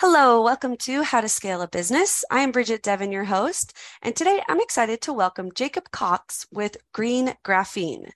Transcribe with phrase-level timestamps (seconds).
[0.00, 2.24] Hello, welcome to How to Scale a Business.
[2.30, 6.76] I am Bridget Devon, your host, and today I'm excited to welcome Jacob Cox with
[6.94, 8.12] Green Graphene.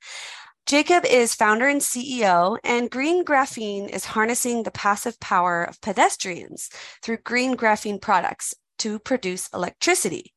[0.65, 6.71] Jacob is founder and CEO, and Green Graphene is harnessing the passive power of pedestrians
[7.03, 10.33] through green graphene products to produce electricity.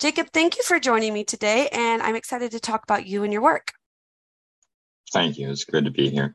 [0.00, 3.32] Jacob, thank you for joining me today, and I'm excited to talk about you and
[3.32, 3.70] your work.
[5.12, 5.48] Thank you.
[5.48, 6.34] It's good to be here.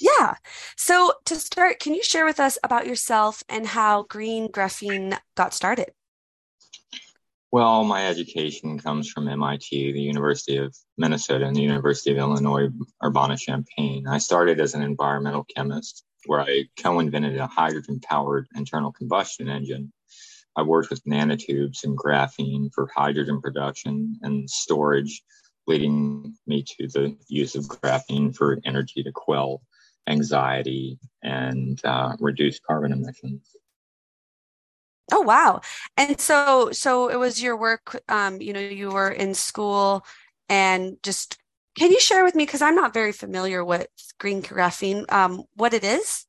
[0.00, 0.34] Yeah.
[0.76, 5.52] So, to start, can you share with us about yourself and how Green Graphene got
[5.52, 5.92] started?
[7.52, 12.68] Well, my education comes from MIT, the University of Minnesota, and the University of Illinois
[13.04, 14.06] Urbana Champaign.
[14.06, 19.48] I started as an environmental chemist where I co invented a hydrogen powered internal combustion
[19.48, 19.92] engine.
[20.56, 25.22] I worked with nanotubes and graphene for hydrogen production and storage,
[25.66, 29.60] leading me to the use of graphene for energy to quell
[30.06, 33.56] anxiety and uh, reduce carbon emissions.
[35.12, 35.60] Oh wow!
[35.96, 38.00] And so, so it was your work.
[38.08, 40.04] Um, you know, you were in school,
[40.48, 41.36] and just
[41.76, 43.88] can you share with me because I'm not very familiar with
[44.18, 46.26] green graphene, um, what it is?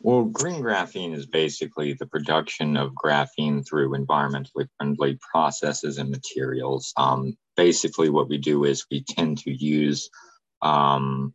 [0.00, 6.92] Well, green graphene is basically the production of graphene through environmentally friendly processes and materials.
[6.96, 10.08] Um, basically, what we do is we tend to use
[10.60, 11.34] um,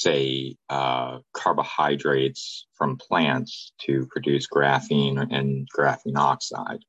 [0.00, 6.80] say, uh, carbohydrates from plants to produce graphene and graphene oxide.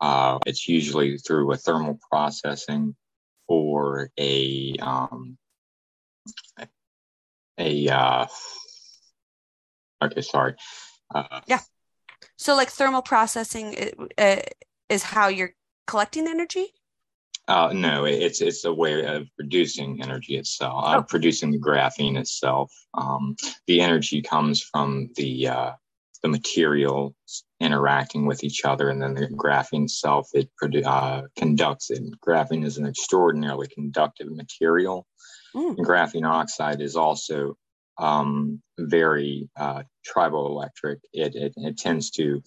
[0.00, 2.94] Uh, it's usually through a thermal processing
[3.46, 5.36] or a um,
[7.58, 8.26] a uh,
[10.02, 10.54] okay, sorry.
[11.14, 11.60] Uh, yeah.
[12.36, 13.74] So, like thermal processing
[14.88, 15.54] is how you're
[15.86, 16.72] collecting energy.
[17.48, 21.02] Uh, no, it's it's a way of producing energy itself, uh, oh.
[21.02, 22.72] producing the graphene itself.
[22.94, 23.34] Um,
[23.66, 25.72] the energy comes from the uh,
[26.22, 27.14] the materials
[27.58, 32.02] interacting with each other, and then the graphene itself it produ- uh, conducts it.
[32.20, 35.06] Graphene is an extraordinarily conductive material.
[35.54, 35.78] Mm.
[35.78, 37.56] And graphene oxide is also
[37.98, 40.98] um, very uh, triboelectric.
[41.12, 42.42] It, it it tends to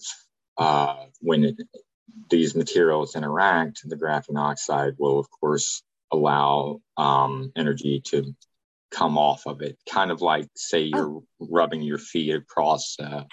[0.56, 1.56] uh, when it
[2.30, 5.82] these materials interact, the graphene oxide will, of course,
[6.12, 8.34] allow um, energy to
[8.90, 9.76] come off of it.
[9.88, 11.24] Kind of like, say, you're oh.
[11.40, 13.24] rubbing your feet across uh,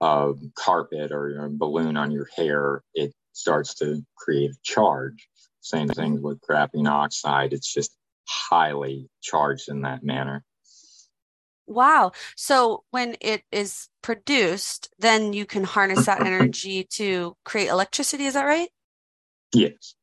[0.00, 5.28] a carpet or a balloon on your hair, it starts to create a charge.
[5.60, 7.96] Same thing with graphene oxide, it's just
[8.28, 10.44] highly charged in that manner.
[11.66, 12.12] Wow.
[12.36, 18.24] So when it is produced, then you can harness that energy to create electricity.
[18.24, 18.68] Is that right?
[19.54, 19.94] Yes.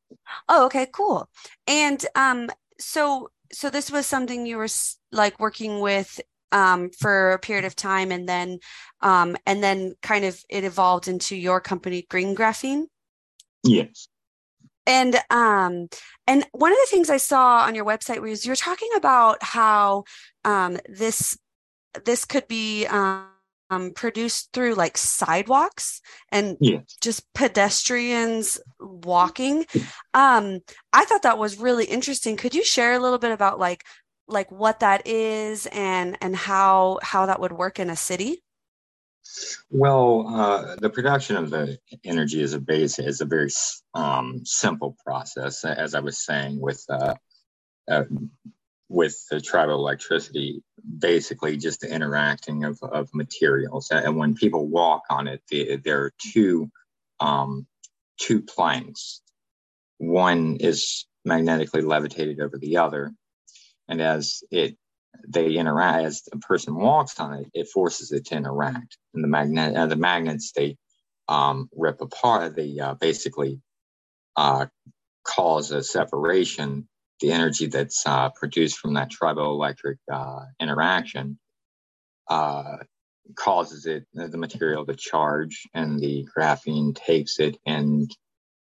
[0.49, 1.29] Oh, okay, cool.
[1.67, 2.49] And um,
[2.79, 4.67] so so this was something you were
[5.11, 6.19] like working with
[6.51, 8.59] um, for a period of time, and then
[9.01, 12.85] um, and then kind of it evolved into your company, Green Graphene.
[13.63, 14.07] Yes.
[14.87, 15.87] And um,
[16.27, 20.05] and one of the things I saw on your website was you're talking about how
[20.43, 21.37] um, this
[22.05, 26.83] this could be um, produced through like sidewalks and yes.
[27.01, 29.65] just pedestrians walking.
[30.13, 30.59] Um,
[30.93, 32.37] I thought that was really interesting.
[32.37, 33.85] Could you share a little bit about like
[34.27, 38.43] like what that is and and how how that would work in a city?
[39.69, 43.49] Well, uh, the production of the energy as a base is a very
[43.93, 47.15] um, simple process, as I was saying, with uh,
[47.89, 48.03] uh,
[48.89, 50.61] with the triboelectricity,
[50.99, 53.89] basically just the interacting of, of materials.
[53.91, 56.69] And when people walk on it, the, there are two
[57.19, 57.67] um,
[58.19, 59.21] two planks.
[59.97, 63.13] One is magnetically levitated over the other,
[63.87, 64.77] and as it
[65.27, 69.27] they interact, as a person walks on it, it forces it to interact, and the
[69.27, 70.77] magnet uh, the magnets they
[71.27, 72.55] um, rip apart.
[72.55, 73.61] They uh, basically
[74.35, 74.65] uh,
[75.23, 76.87] cause a separation
[77.21, 81.39] the energy that's uh, produced from that triboelectric uh, interaction
[82.29, 82.77] uh,
[83.35, 88.13] causes it the material to charge, and the graphene takes it and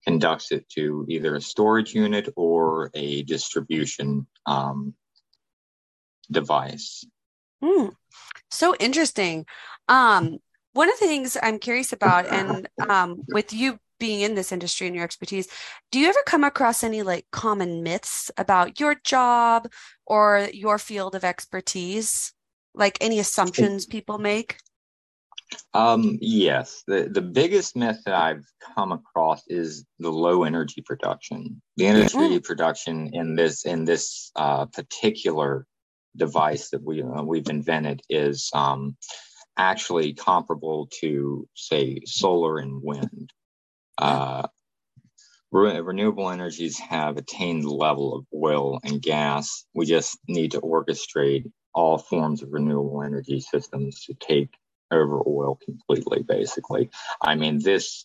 [0.05, 4.95] conducts it to either a storage unit or a distribution um,
[6.31, 7.05] device.
[7.63, 7.93] Mm,
[8.51, 9.47] so interesting.
[9.89, 10.39] Um,
[10.73, 14.89] one of the things I'm curious about, and um, with you being in this industry
[14.89, 15.47] and your expertise,
[15.93, 19.71] do you ever come across any like common myths about your job
[20.07, 22.33] or your field of expertise?
[22.75, 24.57] Like any assumptions people make?
[25.73, 26.83] Um, yes.
[26.89, 28.45] The, the biggest myth that I've
[28.75, 31.63] come across is the low energy production.
[31.77, 32.43] The energy mm.
[32.43, 35.65] production in this in this uh, particular
[36.17, 38.97] device that we uh, we've invented is um,
[39.57, 43.31] actually comparable to, say, solar and wind.
[44.03, 44.49] Uh,
[45.53, 49.65] re- renewable energies have attained the level of oil and gas.
[49.75, 54.51] We just need to orchestrate all forms of renewable energy systems to take
[54.91, 56.91] over oil completely, basically.
[57.21, 58.05] I mean, this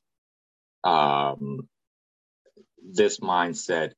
[0.83, 1.67] um,
[2.93, 3.93] this mindset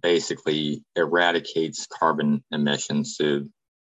[0.00, 3.50] basically eradicates carbon emissions to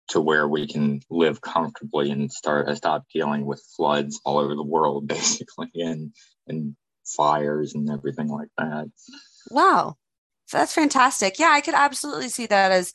[0.07, 4.56] to where we can live comfortably and start uh, stop dealing with floods all over
[4.56, 6.13] the world, basically, and
[6.48, 6.77] and
[7.16, 8.90] fires and everything like that.
[9.50, 9.96] Wow,
[10.52, 11.40] that's fantastic.
[11.40, 12.94] Yeah, I could absolutely see that as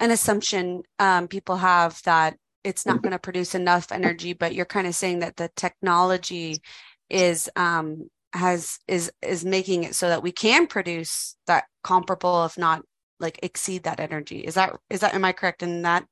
[0.00, 4.64] an assumption um, people have that it's not going to produce enough energy, but you're
[4.66, 6.60] kind of saying that the technology
[7.08, 12.58] is um, has is is making it so that we can produce that comparable, if
[12.58, 12.82] not
[13.20, 14.40] like exceed that energy.
[14.40, 16.04] Is that is that am I correct in that?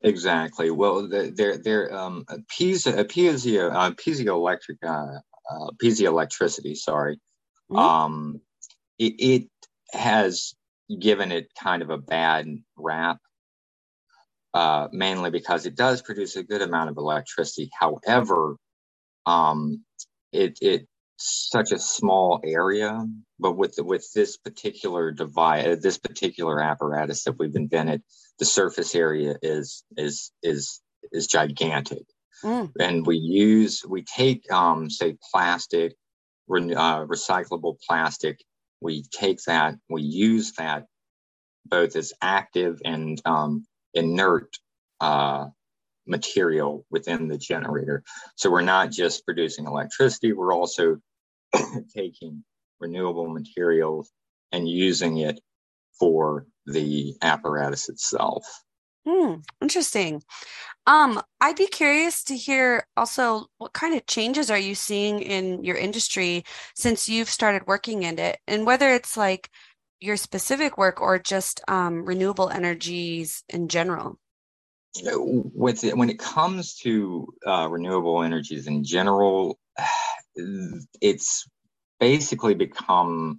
[0.00, 0.70] Exactly.
[0.70, 6.76] Well, they're they're um piezo piezo uh, piezoelectric uh, uh piezoelectricity.
[6.76, 7.16] Sorry,
[7.70, 7.76] mm-hmm.
[7.76, 8.40] um,
[8.98, 9.48] it, it
[9.92, 10.54] has
[11.00, 12.46] given it kind of a bad
[12.76, 13.18] rap
[14.54, 17.70] uh, mainly because it does produce a good amount of electricity.
[17.78, 18.56] However,
[19.26, 19.84] um,
[20.32, 20.86] it it
[21.16, 23.04] such a small area,
[23.38, 28.02] but with the, with this particular device, uh, this particular apparatus that we've invented,
[28.38, 30.80] the surface area is is is
[31.10, 32.04] is gigantic,
[32.44, 32.70] mm.
[32.78, 35.96] and we use we take um, say plastic,
[36.46, 38.38] re- uh, recyclable plastic.
[38.80, 40.86] We take that, we use that
[41.66, 44.50] both as active and um, inert
[45.00, 45.46] uh,
[46.06, 48.02] material within the generator.
[48.36, 50.98] So we're not just producing electricity, we're also
[51.96, 52.44] taking
[52.80, 54.10] renewable materials
[54.52, 55.40] and using it
[55.98, 58.44] for the apparatus itself.
[59.06, 60.22] Hmm, interesting.
[60.86, 65.62] Um, I'd be curious to hear also what kind of changes are you seeing in
[65.62, 69.50] your industry since you've started working in it, and whether it's like
[70.00, 74.18] your specific work or just um, renewable energies in general.
[75.02, 79.58] With it, when it comes to uh, renewable energies in general,
[81.00, 81.46] it's
[81.98, 83.38] basically become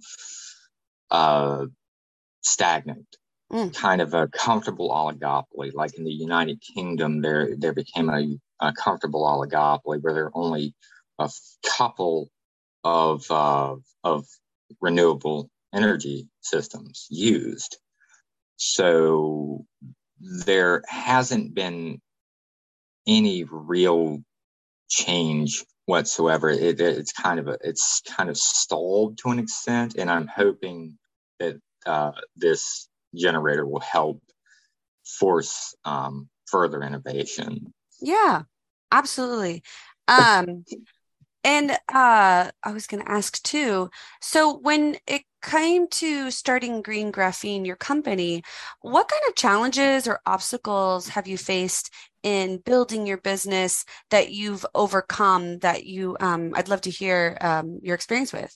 [1.10, 1.66] uh,
[2.42, 3.06] stagnant,
[3.52, 3.74] mm.
[3.74, 5.72] kind of a comfortable oligopoly.
[5.74, 10.36] Like in the United Kingdom, there there became a, a comfortable oligopoly where there are
[10.36, 10.74] only
[11.18, 11.30] a
[11.64, 12.30] couple
[12.84, 14.26] of uh, of
[14.80, 17.78] renewable energy systems used.
[18.56, 19.66] So
[20.20, 22.00] there hasn't been
[23.06, 24.22] any real
[24.88, 26.50] change whatsoever.
[26.50, 30.98] It, it's kind of a, it's kind of stalled to an extent, and I'm hoping
[31.38, 34.22] that uh, this generator will help
[35.04, 37.72] force um, further innovation.
[38.00, 38.42] Yeah,
[38.92, 39.62] absolutely.
[40.08, 40.64] Um,
[41.44, 43.88] and uh, I was going to ask too.
[44.20, 48.42] So when it came to starting Green Graphene, your company,
[48.80, 51.92] what kind of challenges or obstacles have you faced
[52.24, 57.78] in building your business that you've overcome that you, um, I'd love to hear um,
[57.80, 58.52] your experience with?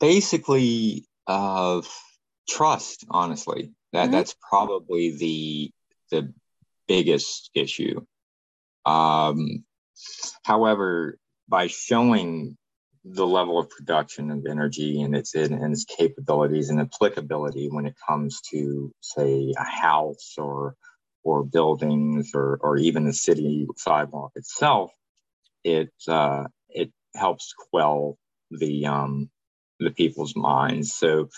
[0.00, 1.82] Basically, uh,
[2.48, 3.72] trust, honestly.
[3.92, 4.12] That, mm-hmm.
[4.12, 5.70] That's probably the,
[6.10, 6.32] the
[6.88, 8.04] biggest issue.
[8.84, 9.64] Um,
[10.42, 11.18] however,
[11.48, 12.56] by showing
[13.04, 17.94] the level of production of energy and its and its capabilities and applicability when it
[18.08, 20.74] comes to say a house or
[21.22, 24.90] or buildings or or even the city sidewalk itself
[25.64, 28.16] it uh, it helps quell
[28.50, 29.28] the um
[29.80, 31.28] the people's minds so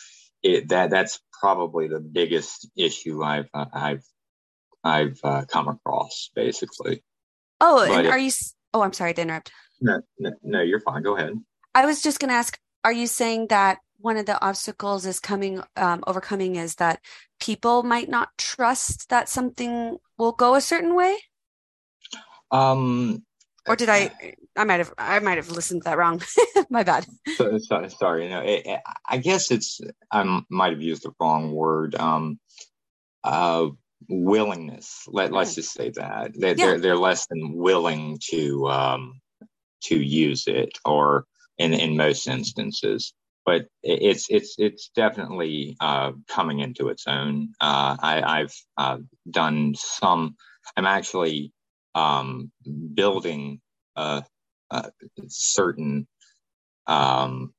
[0.42, 4.04] it that that's probably the biggest issue i've uh, i've
[4.84, 7.02] i've uh, come across basically
[7.60, 8.30] oh but and are you
[8.74, 9.50] oh i'm sorry to interrupt
[9.80, 11.02] no, no, no, you're fine.
[11.02, 11.34] Go ahead.
[11.74, 15.20] I was just going to ask Are you saying that one of the obstacles is
[15.20, 17.00] coming, um, overcoming is that
[17.40, 21.16] people might not trust that something will go a certain way?
[22.50, 23.24] Um,
[23.66, 24.34] or did I?
[24.56, 24.92] I might have.
[24.98, 26.22] I might have listened to that wrong.
[26.70, 27.06] My bad.
[27.36, 28.28] So, so, sorry.
[28.28, 29.80] No, it, it, I guess it's.
[30.10, 31.94] I might have used the wrong word.
[31.94, 32.38] Um,
[33.24, 33.68] uh,
[34.08, 35.04] willingness.
[35.08, 35.60] Let Let's hmm.
[35.60, 36.54] just say that they, yeah.
[36.54, 39.20] they're they're less than willing to um
[39.84, 41.26] to use it, or
[41.58, 43.12] in in most instances.
[43.44, 47.52] But it's it's it's definitely uh, coming into its own.
[47.60, 48.98] Uh, I, have uh,
[49.30, 50.36] done some.
[50.76, 51.52] I'm actually
[51.96, 52.52] um,
[52.94, 53.60] building
[53.96, 54.22] a,
[54.70, 54.92] a
[55.28, 56.06] certain
[56.86, 57.54] um,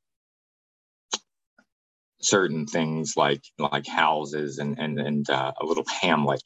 [2.21, 6.43] certain things like like houses and and and uh, a little hamlet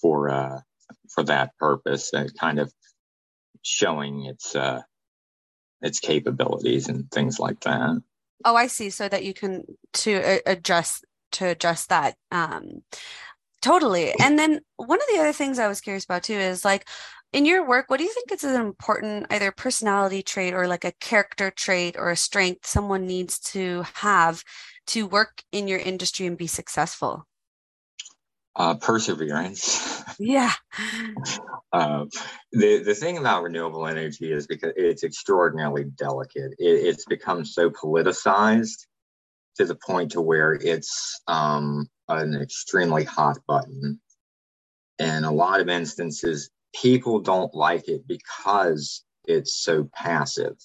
[0.00, 0.60] for uh,
[1.14, 2.12] for that purpose.
[2.14, 2.72] Uh, kind of
[3.62, 4.80] showing its uh,
[5.82, 8.02] its capabilities and things like that.
[8.44, 8.88] Oh, I see.
[8.88, 12.14] So that you can to uh, address to adjust that.
[12.30, 12.82] Um,
[13.60, 14.14] totally.
[14.18, 16.88] And then one of the other things I was curious about too is like
[17.32, 20.84] in your work, what do you think is an important either personality trait or like
[20.84, 24.42] a character trait or a strength someone needs to have
[24.88, 27.26] to work in your industry and be successful?
[28.56, 29.96] Uh, perseverance.
[30.20, 30.52] Yeah.
[31.72, 32.06] uh,
[32.50, 36.54] the the thing about renewable energy is because it's extraordinarily delicate.
[36.58, 38.86] It, it's become so politicized
[39.58, 44.00] to the point to where it's um, an extremely hot button.
[44.98, 50.56] In a lot of instances, people don't like it because it's so passive.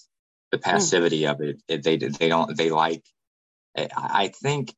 [0.51, 0.63] The hmm.
[0.63, 1.31] passivity mm.
[1.31, 3.03] of it, it, they they don't they like.
[3.75, 4.71] I think,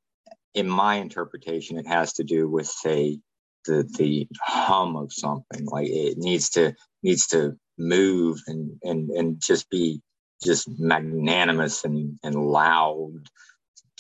[0.54, 3.20] in my interpretation, it has to do with say
[3.66, 5.66] the the hum of something.
[5.66, 10.02] Like it needs to needs to move and and and just be
[10.44, 13.28] just magnanimous and and loud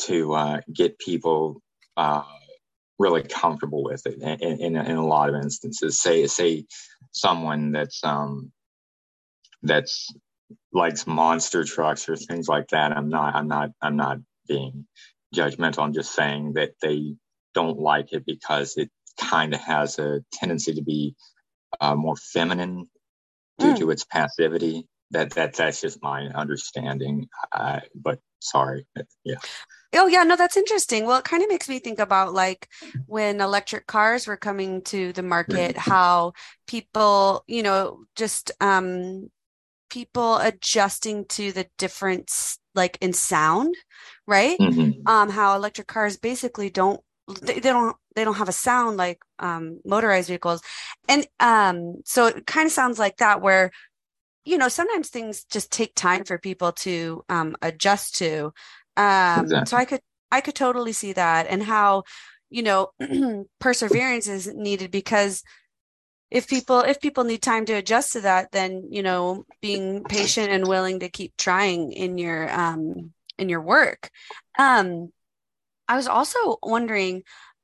[0.01, 1.61] to uh, get people
[1.97, 2.23] uh,
[2.99, 6.01] really comfortable with it in, in, in, a lot of instances.
[6.01, 6.65] Say say
[7.11, 8.51] someone that's um,
[9.63, 10.13] that's
[10.71, 12.91] likes monster trucks or things like that.
[12.91, 14.85] I'm not I'm not I'm not being
[15.33, 15.83] judgmental.
[15.83, 17.15] I'm just saying that they
[17.53, 21.15] don't like it because it kind of has a tendency to be
[21.79, 22.85] uh, more feminine
[23.59, 23.77] due mm.
[23.77, 24.87] to its passivity.
[25.11, 27.27] That that that's just my understanding.
[27.51, 28.85] Uh, but sorry,
[29.23, 29.35] yeah.
[29.95, 31.05] Oh yeah, no, that's interesting.
[31.05, 32.69] Well, it kind of makes me think about like
[33.05, 36.33] when electric cars were coming to the market, how
[36.67, 39.29] people, you know, just um
[39.89, 43.75] people adjusting to the difference like in sound,
[44.27, 44.57] right?
[44.59, 45.07] Mm-hmm.
[45.07, 46.99] Um how electric cars basically don't
[47.41, 50.61] they, they don't they don't have a sound like um motorized vehicles.
[51.07, 53.71] And um so it kind of sounds like that where
[54.45, 58.53] you know sometimes things just take time for people to um adjust to
[58.97, 59.69] um, exactly.
[59.69, 62.03] So I could I could totally see that and how
[62.49, 62.89] you know
[63.59, 65.43] perseverance is needed because
[66.31, 70.49] if people if people need time to adjust to that then you know being patient
[70.49, 74.09] and willing to keep trying in your um in your work
[74.57, 75.09] um
[75.87, 77.23] i was also wondering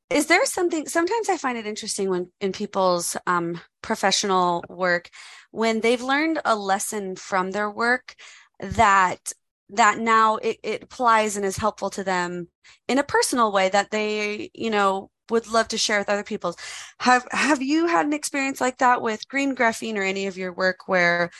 [0.09, 5.09] is there something sometimes i find it interesting when in people's um professional work
[5.51, 8.15] when they've learned a lesson from their work
[8.59, 9.33] that
[9.71, 12.47] that now it, it applies and is helpful to them
[12.87, 16.55] in a personal way that they you know would love to share with other people.
[16.99, 20.53] Have have you had an experience like that with green graphene or any of your
[20.53, 21.31] work where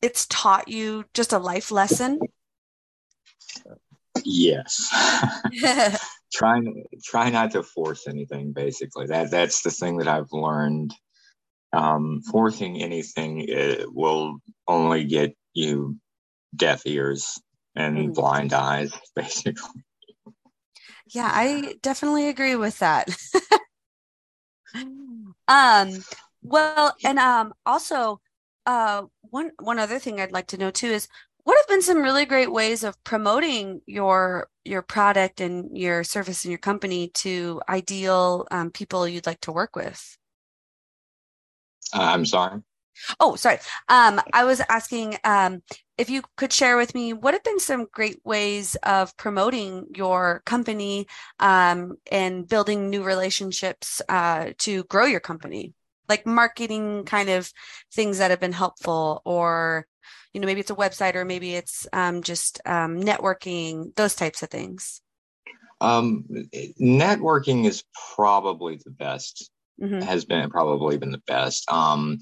[0.00, 2.20] it's taught you just a life lesson?
[4.24, 4.88] Yes.
[6.32, 6.60] Try
[7.04, 9.06] try not to force anything basically.
[9.06, 10.92] That that's the thing that i've learned.
[11.72, 13.46] Um, forcing anything
[13.92, 15.96] will only get you
[16.54, 17.38] deaf ears
[17.76, 18.14] and mm.
[18.14, 19.82] blind eyes, basically.
[21.08, 23.08] Yeah, I definitely agree with that.
[25.48, 26.04] um,
[26.42, 28.20] well, and um, also,
[28.66, 31.06] uh, one one other thing I'd like to know too is
[31.44, 36.44] what have been some really great ways of promoting your your product and your service
[36.44, 40.18] and your company to ideal um, people you'd like to work with?
[41.94, 42.62] Uh, I'm sorry.
[43.20, 43.58] Oh, sorry.
[43.88, 45.62] Um, I was asking um,
[45.98, 50.42] if you could share with me what have been some great ways of promoting your
[50.44, 51.06] company
[51.40, 55.72] um, and building new relationships uh, to grow your company,
[56.08, 57.50] like marketing kind of
[57.92, 59.86] things that have been helpful, or
[60.32, 64.42] you know maybe it's a website, or maybe it's um, just um, networking, those types
[64.42, 65.00] of things.
[65.80, 66.24] Um,
[66.80, 67.84] networking is
[68.14, 69.50] probably the best.
[69.80, 70.00] Mm-hmm.
[70.00, 71.70] Has been probably been the best.
[71.70, 72.18] Um,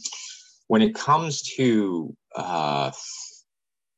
[0.67, 2.91] when it comes to uh,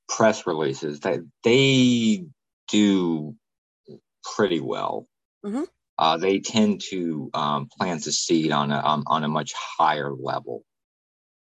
[0.09, 2.25] press releases, that they
[2.69, 3.35] do
[4.37, 5.07] pretty well.
[5.45, 5.65] Mm-hmm.
[5.99, 10.13] Uh, they tend to um, plant the seed on a um, on a much higher
[10.13, 10.63] level.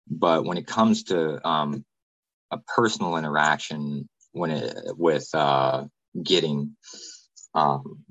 [0.09, 1.85] But when it comes to um,
[2.51, 5.85] a personal interaction, when it with uh,
[6.23, 6.77] getting
[7.55, 8.05] um,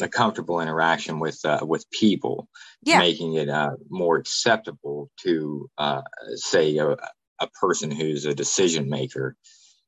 [0.00, 2.48] a comfortable interaction with uh, with people,
[2.82, 2.98] yeah.
[2.98, 6.02] making it uh, more acceptable to uh,
[6.34, 9.36] say a, a, person who's a decision maker.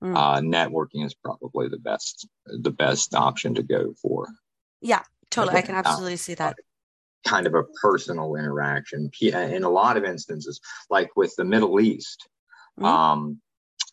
[0.03, 0.17] Mm.
[0.17, 4.27] Uh, networking is probably the best the best option to go for.
[4.81, 5.59] Yeah, totally.
[5.59, 6.57] I can absolutely see that.
[7.25, 12.29] Kind of a personal interaction in a lot of instances, like with the Middle East.
[12.81, 12.85] Mm.
[12.85, 13.41] Um,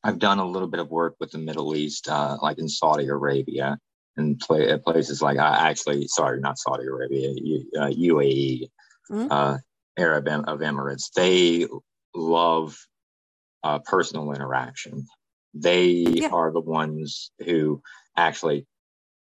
[0.04, 3.08] I've done a little bit of work with the Middle East, uh, like in Saudi
[3.08, 3.78] Arabia
[4.18, 7.30] and play, places like uh, actually, sorry, not Saudi Arabia,
[7.78, 8.70] uh, UAE,
[9.12, 9.28] mm-hmm.
[9.30, 9.58] uh,
[9.98, 11.12] Arab of Emirates.
[11.12, 11.68] They
[12.16, 12.78] love
[13.64, 15.06] uh, personal interaction.
[15.54, 16.30] They yeah.
[16.30, 17.82] are the ones who
[18.16, 18.68] actually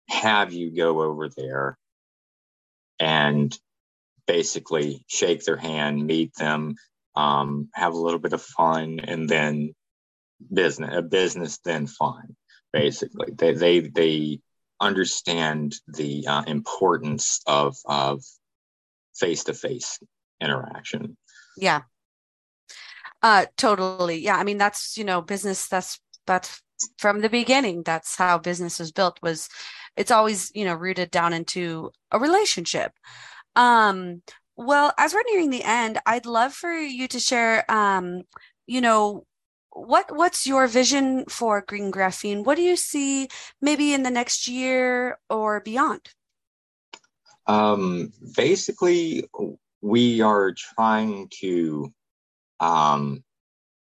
[0.10, 1.78] have you go over there
[3.00, 3.58] and
[4.26, 6.76] basically shake their hand, meet them,
[7.16, 9.74] um, have a little bit of fun, and then
[10.54, 12.36] business, a business, then fun.
[12.74, 14.40] Basically, they they they
[14.80, 18.24] understand the uh, importance of of
[19.16, 20.00] face to face
[20.42, 21.18] interaction.
[21.58, 21.82] Yeah.
[23.24, 24.20] Uh, totally.
[24.20, 24.38] Yeah.
[24.38, 26.62] I mean, that's, you know, business, that's, that's
[27.00, 27.84] from the beginning.
[27.84, 29.50] That's how business was built was
[29.96, 32.92] it's always, you know, rooted down into a relationship.
[33.56, 34.22] Um,
[34.56, 38.24] well, as we're nearing the end, I'd love for you to share, um,
[38.68, 39.26] you know,
[39.72, 42.44] what what's your vision for green graphene?
[42.44, 43.28] What do you see
[43.62, 46.10] maybe in the next year or beyond?
[47.46, 49.30] Um, basically,
[49.82, 51.94] we are trying to,
[52.60, 53.24] um,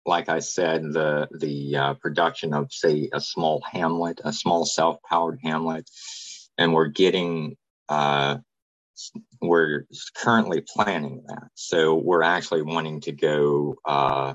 [0.04, 5.40] like I said, the the uh, production of say a small hamlet, a small self-powered
[5.42, 5.88] hamlet,
[6.58, 7.56] and we're getting
[7.88, 8.38] uh,
[9.40, 11.48] we're currently planning that.
[11.54, 14.34] So we're actually wanting to go uh,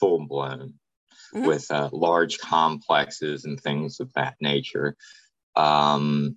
[0.00, 0.74] full blown
[1.34, 1.46] mm-hmm.
[1.46, 4.96] with uh, large complexes and things of that nature.
[5.54, 6.36] Um,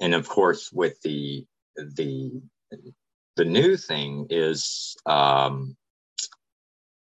[0.00, 2.42] and of course, with the the
[3.36, 5.76] the new thing is um,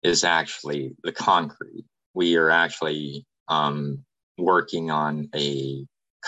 [0.02, 1.84] is actually the concrete.
[2.14, 4.04] We are actually um,
[4.38, 5.86] working on a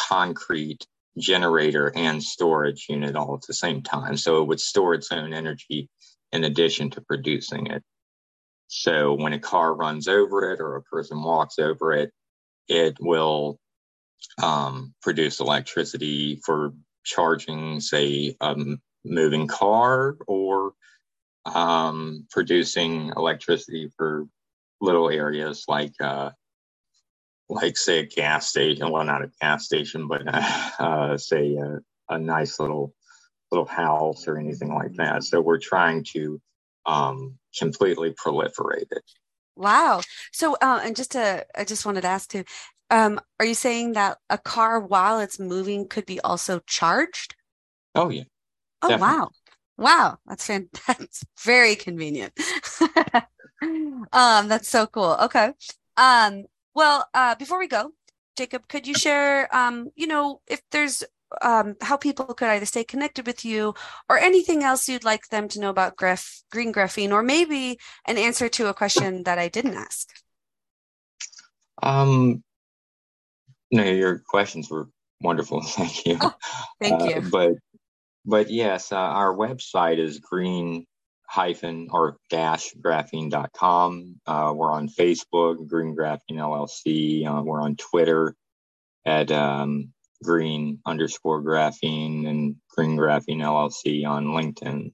[0.08, 0.86] concrete
[1.18, 4.16] generator and storage unit all at the same time.
[4.16, 5.88] So it would store its own energy
[6.32, 7.82] in addition to producing it.
[8.68, 12.10] So when a car runs over it or a person walks over it,
[12.68, 13.58] it will
[14.42, 16.72] um, produce electricity for
[17.04, 18.56] charging, say, a
[19.04, 20.72] moving car or
[21.44, 24.26] um, producing electricity for
[24.80, 26.30] little areas like uh,
[27.49, 31.78] like say a gas station well not a gas station but uh, say a,
[32.09, 32.94] a, nice little
[33.52, 35.22] little house or anything like that.
[35.22, 36.40] So we're trying to
[36.87, 39.05] um, completely proliferate it.
[39.55, 40.00] Wow.
[40.33, 42.44] So uh, and just to i just wanted to ask too
[42.90, 47.35] um, are you saying that a car while it's moving could be also charged?
[47.94, 48.24] Oh yeah.
[48.83, 49.16] Oh definitely.
[49.16, 49.31] wow
[49.83, 52.33] wow that's fantastic that's very convenient
[54.12, 55.53] um that's so cool okay
[55.97, 57.92] um well, uh, before we go,
[58.37, 61.05] Jacob, could you share, um, you know, if there's
[61.40, 63.75] um, how people could either stay connected with you
[64.09, 68.18] or anything else you'd like them to know about graph, green graphene, or maybe an
[68.18, 70.09] answer to a question that I didn't ask?
[71.83, 72.42] Um,
[73.71, 74.88] no, your questions were
[75.21, 75.62] wonderful.
[75.66, 76.18] Thank you.
[76.21, 76.35] Oh,
[76.81, 77.21] thank uh, you.
[77.31, 77.53] But,
[78.24, 80.87] but yes, uh, our website is green
[81.26, 84.20] hyphen or dash graphene.com.
[84.26, 87.26] Uh, we're on Facebook, Green Graphene LLC.
[87.26, 88.37] Uh, we're on Twitter
[89.06, 94.92] at um, green underscore graphene and green graphene LLC on LinkedIn.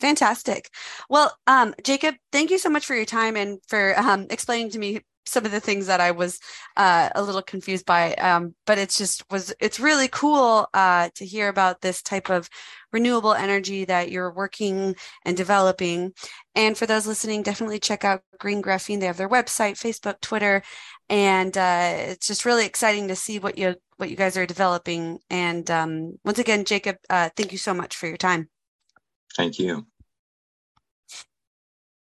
[0.00, 0.68] Fantastic.
[1.08, 4.78] Well, um, Jacob, thank you so much for your time and for um, explaining to
[4.78, 6.38] me some of the things that I was
[6.76, 8.14] uh, a little confused by.
[8.14, 12.48] Um, but it's just was it's really cool uh, to hear about this type of
[12.92, 16.12] renewable energy that you're working and developing.
[16.54, 19.00] And for those listening, definitely check out Green Graphene.
[19.00, 20.62] They have their website, Facebook, Twitter,
[21.08, 25.20] and uh, it's just really exciting to see what you what you guys are developing.
[25.30, 28.48] And um, once again, Jacob, uh, thank you so much for your time.
[29.36, 29.86] Thank you.